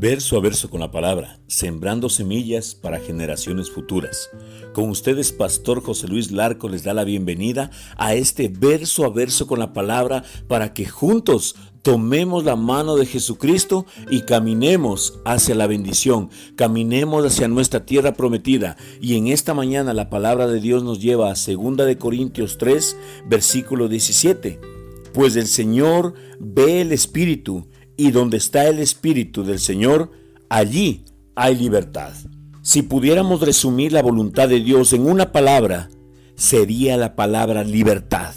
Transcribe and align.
Verso 0.00 0.38
a 0.38 0.40
verso 0.40 0.70
con 0.70 0.80
la 0.80 0.90
palabra, 0.90 1.40
sembrando 1.46 2.08
semillas 2.08 2.74
para 2.74 3.00
generaciones 3.00 3.70
futuras. 3.70 4.30
Con 4.72 4.88
ustedes, 4.88 5.30
Pastor 5.30 5.82
José 5.82 6.08
Luis 6.08 6.30
Larco 6.30 6.70
les 6.70 6.84
da 6.84 6.94
la 6.94 7.04
bienvenida 7.04 7.70
a 7.98 8.14
este 8.14 8.48
verso 8.48 9.04
a 9.04 9.10
verso 9.10 9.46
con 9.46 9.58
la 9.58 9.74
palabra 9.74 10.24
para 10.48 10.72
que 10.72 10.86
juntos 10.86 11.54
tomemos 11.82 12.44
la 12.44 12.56
mano 12.56 12.96
de 12.96 13.04
Jesucristo 13.04 13.84
y 14.10 14.22
caminemos 14.22 15.20
hacia 15.26 15.54
la 15.54 15.66
bendición, 15.66 16.30
caminemos 16.56 17.26
hacia 17.26 17.48
nuestra 17.48 17.84
tierra 17.84 18.14
prometida. 18.14 18.78
Y 19.02 19.16
en 19.16 19.26
esta 19.26 19.52
mañana 19.52 19.92
la 19.92 20.08
palabra 20.08 20.46
de 20.46 20.60
Dios 20.60 20.82
nos 20.82 21.02
lleva 21.02 21.30
a 21.30 21.34
2 21.34 21.76
de 21.76 21.98
Corintios 21.98 22.56
3, 22.56 22.96
versículo 23.28 23.86
17. 23.86 24.60
Pues 25.12 25.36
el 25.36 25.46
Señor 25.46 26.14
ve 26.38 26.80
el 26.80 26.92
Espíritu 26.92 27.66
y 27.96 28.10
donde 28.10 28.36
está 28.36 28.68
el 28.68 28.78
Espíritu 28.78 29.44
del 29.44 29.58
Señor, 29.58 30.10
allí 30.48 31.04
hay 31.34 31.56
libertad. 31.56 32.12
Si 32.62 32.82
pudiéramos 32.82 33.40
resumir 33.40 33.92
la 33.92 34.02
voluntad 34.02 34.48
de 34.48 34.60
Dios 34.60 34.92
en 34.92 35.06
una 35.06 35.32
palabra, 35.32 35.88
sería 36.34 36.96
la 36.96 37.16
palabra 37.16 37.64
libertad. 37.64 38.34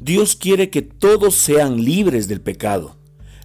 Dios 0.00 0.36
quiere 0.36 0.70
que 0.70 0.82
todos 0.82 1.34
sean 1.34 1.82
libres 1.84 2.28
del 2.28 2.40
pecado, 2.40 2.96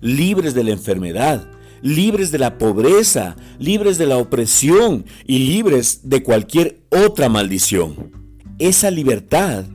libres 0.01 0.53
de 0.53 0.63
la 0.63 0.71
enfermedad, 0.71 1.49
libres 1.81 2.31
de 2.31 2.39
la 2.39 2.57
pobreza, 2.57 3.35
libres 3.59 3.97
de 3.97 4.05
la 4.05 4.17
opresión 4.17 5.05
y 5.25 5.39
libres 5.39 6.01
de 6.09 6.23
cualquier 6.23 6.81
otra 6.89 7.29
maldición. 7.29 8.11
Esa 8.59 8.91
libertad 8.91 9.65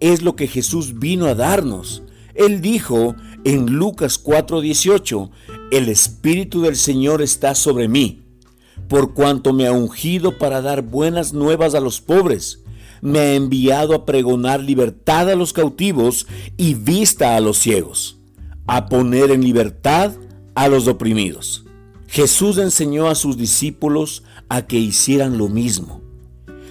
es 0.00 0.22
lo 0.22 0.34
que 0.34 0.48
Jesús 0.48 0.98
vino 0.98 1.26
a 1.26 1.34
darnos. 1.34 2.02
Él 2.34 2.60
dijo 2.60 3.14
en 3.44 3.66
Lucas 3.66 4.18
4:18, 4.22 5.30
el 5.70 5.88
Espíritu 5.88 6.62
del 6.62 6.76
Señor 6.76 7.22
está 7.22 7.54
sobre 7.54 7.88
mí, 7.88 8.22
por 8.88 9.14
cuanto 9.14 9.52
me 9.52 9.66
ha 9.66 9.72
ungido 9.72 10.38
para 10.38 10.60
dar 10.60 10.82
buenas 10.82 11.32
nuevas 11.32 11.74
a 11.74 11.80
los 11.80 12.00
pobres, 12.00 12.60
me 13.00 13.18
ha 13.18 13.34
enviado 13.34 13.94
a 13.94 14.04
pregonar 14.04 14.60
libertad 14.60 15.28
a 15.30 15.34
los 15.34 15.52
cautivos 15.52 16.26
y 16.56 16.74
vista 16.74 17.36
a 17.36 17.40
los 17.40 17.58
ciegos, 17.58 18.18
a 18.66 18.86
poner 18.86 19.30
en 19.30 19.42
libertad 19.42 20.12
a 20.54 20.68
los 20.68 20.86
oprimidos. 20.86 21.64
Jesús 22.06 22.58
enseñó 22.58 23.08
a 23.08 23.14
sus 23.14 23.36
discípulos 23.38 24.22
a 24.48 24.66
que 24.66 24.78
hicieran 24.78 25.38
lo 25.38 25.48
mismo. 25.48 26.02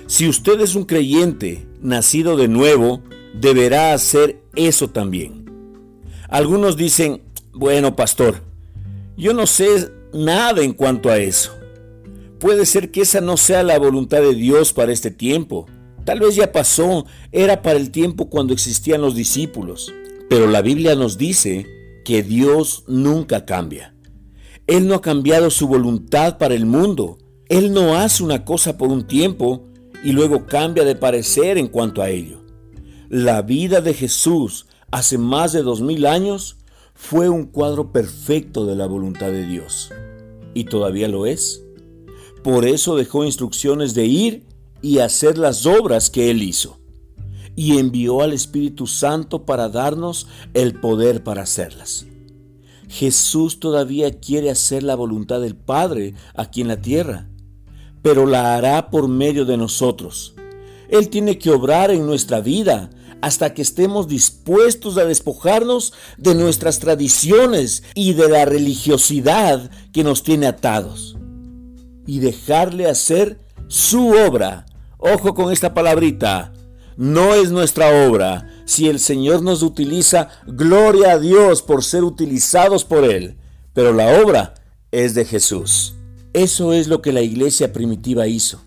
Si 0.06 0.30
usted 0.30 0.62
es 0.62 0.76
un 0.76 0.86
creyente 0.86 1.68
nacido 1.82 2.38
de 2.38 2.48
nuevo, 2.48 3.02
deberá 3.34 3.94
hacer 3.94 4.44
eso 4.56 4.90
también. 4.90 5.41
Algunos 6.32 6.78
dicen, 6.78 7.22
bueno, 7.52 7.98
pastor, 7.98 8.42
yo 9.18 9.34
no 9.34 9.46
sé 9.46 9.90
nada 10.14 10.64
en 10.64 10.72
cuanto 10.72 11.10
a 11.10 11.18
eso. 11.18 11.52
Puede 12.40 12.66
ser 12.66 12.90
que 12.90 13.02
esa 13.02 13.20
no 13.20 13.36
sea 13.36 13.64
la 13.64 13.78
voluntad 13.78 14.22
de 14.22 14.34
Dios 14.34 14.72
para 14.72 14.94
este 14.94 15.12
tiempo. 15.12 15.68
Tal 16.06 16.22
vez 16.22 16.36
ya 16.36 16.54
pasó, 16.54 17.06
era 17.34 17.62
para 17.62 17.78
el 17.78 17.92
tiempo 17.92 18.30
cuando 18.30 18.54
existían 18.54 19.02
los 19.02 19.14
discípulos. 19.14 19.94
Pero 20.30 20.48
la 20.48 20.62
Biblia 20.62 20.96
nos 20.96 21.18
dice 21.18 21.68
que 22.06 22.24
Dios 22.24 22.86
nunca 22.88 23.46
cambia. 23.46 23.94
Él 24.68 24.88
no 24.88 24.96
ha 24.96 25.02
cambiado 25.02 25.50
su 25.50 25.68
voluntad 25.68 26.38
para 26.38 26.56
el 26.56 26.66
mundo. 26.66 27.18
Él 27.50 27.74
no 27.74 27.98
hace 27.98 28.24
una 28.24 28.46
cosa 28.46 28.78
por 28.78 28.88
un 28.88 29.06
tiempo 29.06 29.68
y 30.02 30.14
luego 30.14 30.46
cambia 30.46 30.86
de 30.86 30.96
parecer 30.96 31.58
en 31.58 31.68
cuanto 31.68 32.02
a 32.02 32.10
ello. 32.10 32.42
La 33.10 33.42
vida 33.42 33.82
de 33.82 33.94
Jesús 33.94 34.68
hace 34.92 35.18
más 35.18 35.54
de 35.54 35.64
dos 35.64 35.82
mil 35.82 36.06
años 36.06 36.58
fue 36.94 37.30
un 37.30 37.46
cuadro 37.46 37.92
perfecto 37.92 38.66
de 38.66 38.76
la 38.76 38.86
voluntad 38.86 39.28
de 39.28 39.48
Dios. 39.48 39.92
Y 40.54 40.66
todavía 40.66 41.08
lo 41.08 41.26
es. 41.26 41.64
Por 42.44 42.66
eso 42.66 42.96
dejó 42.96 43.24
instrucciones 43.24 43.94
de 43.94 44.06
ir 44.06 44.46
y 44.82 45.00
hacer 45.00 45.38
las 45.38 45.66
obras 45.66 46.10
que 46.10 46.30
Él 46.30 46.44
hizo. 46.44 46.80
Y 47.56 47.78
envió 47.78 48.22
al 48.22 48.34
Espíritu 48.34 48.88
Santo 48.88 49.46
para 49.46 49.70
darnos 49.70 50.28
el 50.54 50.80
poder 50.80 51.24
para 51.24 51.44
hacerlas. 51.44 52.06
Jesús 52.88 53.60
todavía 53.60 54.20
quiere 54.20 54.50
hacer 54.50 54.84
la 54.84 54.96
voluntad 54.96 55.40
del 55.40 55.56
Padre 55.56 56.14
aquí 56.36 56.62
en 56.62 56.68
la 56.68 56.82
tierra, 56.82 57.30
pero 58.02 58.26
la 58.26 58.56
hará 58.56 58.90
por 58.90 59.08
medio 59.08 59.46
de 59.46 59.56
nosotros. 59.56 60.34
Él 60.90 61.08
tiene 61.08 61.38
que 61.38 61.52
obrar 61.52 61.90
en 61.92 62.06
nuestra 62.06 62.42
vida 62.42 62.90
hasta 63.22 63.54
que 63.54 63.62
estemos 63.62 64.08
dispuestos 64.08 64.98
a 64.98 65.06
despojarnos 65.06 65.94
de 66.18 66.36
nuestras 66.36 66.80
tradiciones 66.80 67.84
y 67.94 68.14
de 68.14 68.30
la 68.30 68.46
religiosidad 68.46 69.70
que 69.94 70.04
nos 70.04 70.24
tiene 70.24 70.48
atados 70.48 71.18
y 72.06 72.20
dejarle 72.20 72.88
hacer 72.88 73.40
su 73.68 74.10
obra. 74.10 74.66
Ojo 74.98 75.34
con 75.34 75.52
esta 75.52 75.74
palabrita. 75.74 76.52
No 76.98 77.34
es 77.34 77.52
nuestra 77.52 78.08
obra. 78.08 78.48
Si 78.66 78.90
el 78.90 79.00
Señor 79.00 79.42
nos 79.42 79.64
utiliza, 79.64 80.30
gloria 80.46 81.14
a 81.14 81.20
Dios 81.20 81.62
por 81.62 81.84
ser 81.84 82.04
utilizados 82.04 82.84
por 82.84 83.06
Él. 83.06 83.38
Pero 83.74 83.94
la 83.94 84.22
obra 84.22 84.56
es 84.92 85.14
de 85.14 85.26
Jesús. 85.26 85.94
Eso 86.34 86.74
es 86.74 86.88
lo 86.88 87.02
que 87.02 87.14
la 87.14 87.22
iglesia 87.22 87.72
primitiva 87.74 88.28
hizo. 88.28 88.62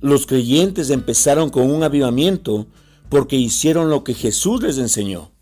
Los 0.00 0.26
creyentes 0.26 0.90
empezaron 0.90 1.50
con 1.50 1.70
un 1.70 1.82
avivamiento 1.82 2.68
porque 3.10 3.36
hicieron 3.36 3.90
lo 3.90 4.04
que 4.04 4.14
Jesús 4.14 4.62
les 4.62 4.78
enseñó. 4.78 5.32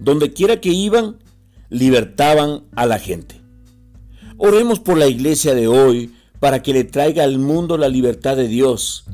Donde 0.00 0.32
quiera 0.32 0.60
que 0.60 0.70
iban, 0.70 1.18
libertaban 1.68 2.64
a 2.74 2.86
la 2.86 2.98
gente. 2.98 3.40
Oremos 4.38 4.80
por 4.80 4.96
la 4.96 5.06
iglesia 5.06 5.54
de 5.54 5.68
hoy 5.68 6.12
para 6.40 6.62
que 6.62 6.72
le 6.72 6.84
traiga 6.84 7.22
al 7.22 7.38
mundo 7.38 7.76
la 7.76 7.88
libertad 7.88 8.36
de 8.36 8.48
Dios. 8.48 9.04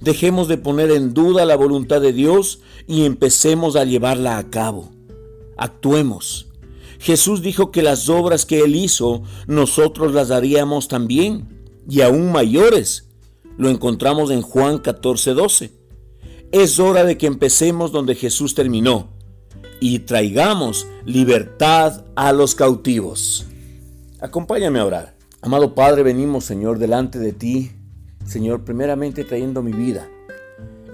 Dejemos 0.00 0.46
de 0.46 0.58
poner 0.58 0.90
en 0.90 1.14
duda 1.14 1.46
la 1.46 1.56
voluntad 1.56 2.02
de 2.02 2.12
Dios 2.12 2.60
y 2.86 3.06
empecemos 3.06 3.76
a 3.76 3.84
llevarla 3.84 4.36
a 4.36 4.50
cabo. 4.50 4.90
Actuemos. 5.56 6.48
Jesús 6.98 7.40
dijo 7.40 7.70
que 7.70 7.82
las 7.82 8.10
obras 8.10 8.44
que 8.44 8.60
Él 8.60 8.76
hizo, 8.76 9.22
nosotros 9.46 10.12
las 10.12 10.30
haríamos 10.30 10.88
también, 10.88 11.48
y 11.88 12.02
aún 12.02 12.30
mayores. 12.30 13.08
Lo 13.56 13.70
encontramos 13.70 14.30
en 14.30 14.42
Juan 14.42 14.78
14, 14.78 15.32
12. 15.32 15.75
Es 16.58 16.80
hora 16.80 17.04
de 17.04 17.18
que 17.18 17.26
empecemos 17.26 17.92
donde 17.92 18.14
Jesús 18.14 18.54
terminó 18.54 19.10
y 19.78 19.98
traigamos 19.98 20.88
libertad 21.04 22.06
a 22.14 22.32
los 22.32 22.54
cautivos. 22.54 23.46
Acompáñame 24.20 24.78
a 24.78 24.86
orar. 24.86 25.16
Amado 25.42 25.74
Padre, 25.74 26.02
venimos, 26.02 26.46
Señor, 26.46 26.78
delante 26.78 27.18
de 27.18 27.34
ti, 27.34 27.72
Señor, 28.24 28.64
primeramente 28.64 29.22
trayendo 29.24 29.62
mi 29.62 29.72
vida. 29.72 30.08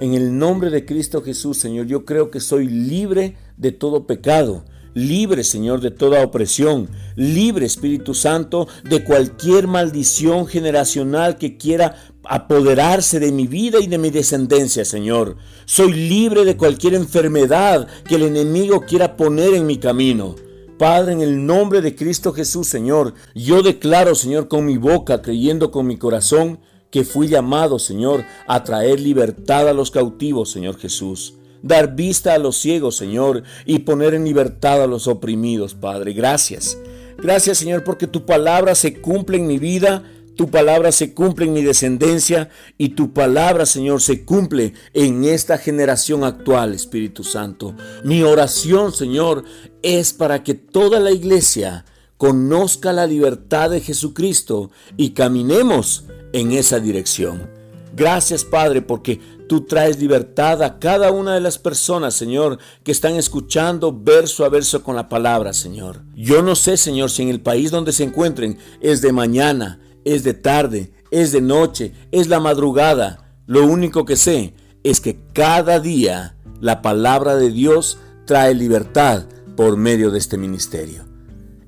En 0.01 0.15
el 0.15 0.37
nombre 0.37 0.69
de 0.69 0.85
Cristo 0.85 1.23
Jesús, 1.23 1.59
Señor, 1.59 1.87
yo 1.87 2.05
creo 2.05 2.33
que 2.33 2.41
soy 2.41 2.67
libre 2.67 3.37
de 3.57 3.71
todo 3.71 4.09
pecado 4.09 4.65
Libre, 4.95 5.43
Señor, 5.43 5.81
de 5.81 5.91
toda 5.91 6.23
opresión. 6.23 6.91
Libre, 7.17 7.65
Espíritu 7.65 8.13
Santo, 8.13 8.69
de 8.85 9.03
cualquier 9.05 9.67
maldición 9.67 10.47
generacional 10.47 11.39
que 11.39 11.57
quiera 11.57 11.97
apoderarse 12.25 13.19
de 13.19 13.33
mi 13.33 13.47
vida 13.47 13.79
y 13.81 13.87
de 13.87 13.99
mi 13.99 14.11
descendencia, 14.11 14.85
Señor. 14.85 15.37
Soy 15.65 15.93
libre 15.93 16.45
de 16.45 16.57
cualquier 16.57 16.95
enfermedad 16.95 17.89
que 18.07 18.17
el 18.17 18.23
enemigo 18.23 18.83
quiera 18.83 19.17
poner 19.17 19.55
en 19.55 19.67
mi 19.67 19.79
camino. 19.79 20.37
Padre, 20.79 21.13
en 21.13 21.21
el 21.21 21.47
nombre 21.47 21.81
de 21.81 21.95
Cristo 21.95 22.33
Jesús, 22.33 22.67
Señor, 22.67 23.15
yo 23.35 23.63
declaro, 23.63 24.15
Señor, 24.15 24.49
con 24.49 24.67
mi 24.67 24.77
boca, 24.77 25.23
creyendo 25.23 25.71
con 25.71 25.87
mi 25.87 25.97
corazón, 25.97 26.59
que 26.91 27.05
fui 27.05 27.29
llamado, 27.29 27.79
Señor, 27.79 28.25
a 28.47 28.63
traer 28.65 29.01
libertad 29.01 29.69
a 29.69 29.73
los 29.73 29.91
cautivos, 29.91 30.51
Señor 30.51 30.77
Jesús 30.79 31.35
dar 31.63 31.95
vista 31.95 32.35
a 32.35 32.39
los 32.39 32.59
ciegos, 32.59 32.97
Señor, 32.97 33.43
y 33.65 33.81
poner 33.81 34.15
en 34.15 34.25
libertad 34.25 34.83
a 34.83 34.87
los 34.87 35.07
oprimidos, 35.09 35.75
Padre. 35.75 36.13
Gracias. 36.13 36.77
Gracias, 37.19 37.59
Señor, 37.59 37.85
porque 37.85 38.07
tu 38.07 38.27
palabra 38.27 38.75
se 38.75 39.01
cumple 39.01 39.37
en 39.37 39.47
mi 39.47 39.59
vida, 39.59 40.03
tu 40.37 40.51
palabra 40.51 40.93
se 40.93 41.15
cumple 41.15 41.45
en 41.45 41.53
mi 41.53 41.63
descendencia 41.63 42.49
y 42.79 42.91
tu 42.91 43.13
palabra, 43.13 43.67
Señor, 43.67 44.01
se 44.01 44.25
cumple 44.25 44.73
en 44.93 45.25
esta 45.25 45.59
generación 45.59 46.25
actual, 46.25 46.75
Espíritu 46.75 47.23
Santo. 47.23 47.75
Mi 48.03 48.23
oración, 48.23 48.93
Señor, 48.93 49.45
es 49.83 50.13
para 50.13 50.43
que 50.43 50.55
toda 50.55 51.01
la 51.01 51.13
iglesia 51.13 51.85
conozca 52.17 52.93
la 52.93 53.07
libertad 53.07 53.71
de 53.71 53.81
Jesucristo 53.81 54.71
y 54.97 55.11
caminemos 55.11 56.05
en 56.33 56.53
esa 56.53 56.81
dirección. 56.81 57.62
Gracias, 57.95 58.45
Padre, 58.45 58.83
porque 58.83 59.21
Tú 59.53 59.67
traes 59.67 60.01
libertad 60.01 60.63
a 60.63 60.79
cada 60.79 61.11
una 61.11 61.35
de 61.35 61.41
las 61.43 61.59
personas, 61.59 62.15
Señor, 62.15 62.59
que 62.85 62.91
están 62.91 63.17
escuchando 63.17 63.93
verso 63.93 64.47
a 64.47 64.49
verso 64.49 64.83
con 64.83 64.97
la 64.97 65.11
palabra, 65.11 65.53
Señor. 65.53 66.01
Yo 66.15 66.43
no 66.43 66.55
sé, 66.55 66.79
Señor, 66.79 67.11
si 67.11 67.25
en 67.25 67.29
el 67.29 67.43
país 67.43 67.71
donde 67.71 67.93
se 67.93 68.03
encuentren 68.03 68.57
es 68.81 69.03
de 69.03 69.13
mañana, 69.13 69.79
es 70.07 70.25
de 70.25 70.33
tarde, 70.33 70.95
es 71.11 71.33
de 71.33 71.43
noche, 71.43 71.93
es 72.13 72.29
la 72.29 72.41
madrugada. 72.41 73.35
Lo 73.45 73.67
único 73.67 74.07
que 74.07 74.17
sé 74.17 74.55
es 74.85 75.03
que 75.03 75.19
cada 75.35 75.81
día 75.81 76.35
la 76.63 76.81
palabra 76.81 77.37
de 77.37 77.51
Dios 77.51 77.99
trae 78.25 78.55
libertad 78.55 79.27
por 79.55 79.77
medio 79.77 80.11
de 80.11 80.19
este 80.19 80.39
ministerio. 80.39 81.05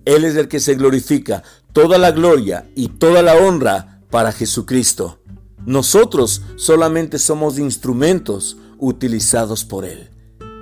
Él 0.06 0.25
es 0.25 0.37
el 0.37 0.49
que 0.49 0.61
se 0.61 0.75
glorifica. 0.75 1.43
toda 1.75 1.99
la 1.99 2.12
gloria 2.12 2.65
y 2.75 2.88
toda 2.88 3.21
la 3.21 3.35
honra 3.35 4.00
para 4.09 4.32
Jesucristo. 4.32 5.19
Nosotros 5.66 6.43
solamente 6.56 7.19
somos 7.19 7.58
instrumentos 7.58 8.56
utilizados 8.78 9.64
por 9.64 9.84
Él. 9.84 10.11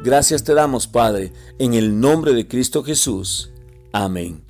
Gracias 0.05 0.45
te 0.45 0.55
damos, 0.55 0.87
Padre, 0.87 1.33
en 1.59 1.75
el 1.75 2.01
nombre 2.01 2.35
de 2.35 2.49
Cristo 2.49 2.83
Jesús. 2.83 3.51
Amén. 3.93 4.43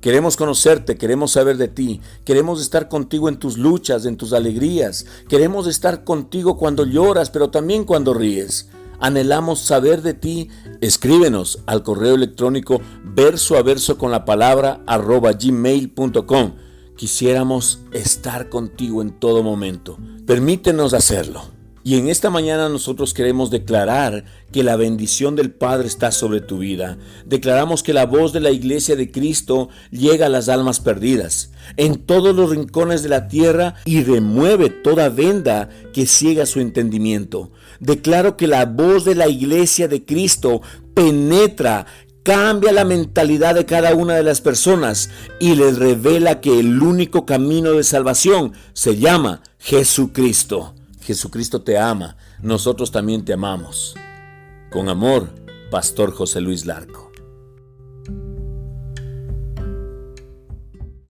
Queremos 0.00 0.36
conocerte, 0.36 0.96
queremos 0.96 1.30
saber 1.32 1.56
de 1.58 1.68
ti, 1.68 2.00
queremos 2.24 2.60
estar 2.60 2.88
contigo 2.88 3.28
en 3.28 3.38
tus 3.38 3.56
luchas, 3.56 4.04
en 4.04 4.16
tus 4.16 4.32
alegrías, 4.32 5.06
queremos 5.28 5.68
estar 5.68 6.02
contigo 6.02 6.56
cuando 6.56 6.84
lloras, 6.84 7.30
pero 7.30 7.50
también 7.50 7.84
cuando 7.84 8.12
ríes. 8.12 8.68
Anhelamos 9.02 9.58
saber 9.58 10.00
de 10.02 10.14
ti. 10.14 10.48
Escríbenos 10.80 11.58
al 11.66 11.82
correo 11.82 12.14
electrónico 12.14 12.80
verso 13.02 13.56
a 13.56 13.62
verso 13.62 13.98
con 13.98 14.12
la 14.12 14.24
palabra 14.24 14.80
arroba 14.86 15.32
gmail.com. 15.32 16.52
Quisiéramos 17.02 17.80
estar 17.90 18.48
contigo 18.48 19.02
en 19.02 19.10
todo 19.10 19.42
momento. 19.42 19.98
Permítenos 20.24 20.94
hacerlo. 20.94 21.42
Y 21.82 21.98
en 21.98 22.08
esta 22.08 22.30
mañana 22.30 22.68
nosotros 22.68 23.12
queremos 23.12 23.50
declarar 23.50 24.24
que 24.52 24.62
la 24.62 24.76
bendición 24.76 25.34
del 25.34 25.50
Padre 25.50 25.88
está 25.88 26.12
sobre 26.12 26.40
tu 26.40 26.58
vida. 26.58 26.98
Declaramos 27.26 27.82
que 27.82 27.92
la 27.92 28.06
voz 28.06 28.32
de 28.32 28.38
la 28.38 28.52
iglesia 28.52 28.94
de 28.94 29.10
Cristo 29.10 29.68
llega 29.90 30.26
a 30.26 30.28
las 30.28 30.48
almas 30.48 30.78
perdidas, 30.78 31.50
en 31.76 31.96
todos 31.96 32.36
los 32.36 32.50
rincones 32.50 33.02
de 33.02 33.08
la 33.08 33.26
tierra 33.26 33.74
y 33.84 34.04
remueve 34.04 34.70
toda 34.70 35.08
venda 35.08 35.70
que 35.92 36.06
ciega 36.06 36.46
su 36.46 36.60
entendimiento. 36.60 37.50
Declaro 37.80 38.36
que 38.36 38.46
la 38.46 38.64
voz 38.64 39.04
de 39.04 39.16
la 39.16 39.26
iglesia 39.26 39.88
de 39.88 40.04
Cristo 40.04 40.62
penetra, 40.94 41.86
cambia 42.22 42.72
la 42.72 42.84
mentalidad 42.84 43.54
de 43.54 43.66
cada 43.66 43.94
una 43.94 44.14
de 44.14 44.22
las 44.22 44.40
personas 44.40 45.10
y 45.40 45.54
les 45.54 45.78
revela 45.78 46.40
que 46.40 46.58
el 46.58 46.82
único 46.82 47.26
camino 47.26 47.72
de 47.72 47.84
salvación 47.84 48.52
se 48.72 48.96
llama 48.96 49.42
Jesucristo. 49.58 50.74
Jesucristo 51.00 51.62
te 51.62 51.78
ama, 51.78 52.16
nosotros 52.40 52.92
también 52.92 53.24
te 53.24 53.32
amamos. 53.32 53.94
Con 54.70 54.88
amor, 54.88 55.28
Pastor 55.70 56.12
José 56.12 56.40
Luis 56.40 56.64
Larco. 56.64 57.11